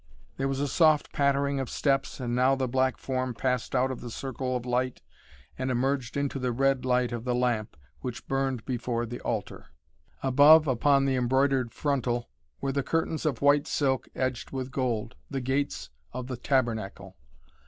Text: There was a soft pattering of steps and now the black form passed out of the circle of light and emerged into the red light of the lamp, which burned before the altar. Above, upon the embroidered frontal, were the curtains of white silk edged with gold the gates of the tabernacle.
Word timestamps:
There 0.37 0.47
was 0.47 0.59
a 0.59 0.67
soft 0.67 1.13
pattering 1.13 1.59
of 1.59 1.69
steps 1.69 2.19
and 2.19 2.33
now 2.35 2.55
the 2.55 2.67
black 2.67 2.97
form 2.97 3.35
passed 3.35 3.75
out 3.75 3.91
of 3.91 4.01
the 4.01 4.09
circle 4.09 4.55
of 4.57 4.65
light 4.65 4.99
and 5.59 5.69
emerged 5.69 6.17
into 6.17 6.39
the 6.39 6.51
red 6.51 6.85
light 6.85 7.11
of 7.11 7.23
the 7.23 7.35
lamp, 7.35 7.77
which 7.99 8.27
burned 8.27 8.65
before 8.65 9.05
the 9.05 9.19
altar. 9.19 9.67
Above, 10.23 10.65
upon 10.67 11.05
the 11.05 11.15
embroidered 11.15 11.71
frontal, 11.71 12.31
were 12.61 12.71
the 12.71 12.81
curtains 12.81 13.27
of 13.27 13.43
white 13.43 13.67
silk 13.67 14.09
edged 14.15 14.49
with 14.49 14.71
gold 14.71 15.13
the 15.29 15.39
gates 15.39 15.91
of 16.13 16.25
the 16.25 16.35
tabernacle. 16.37 17.15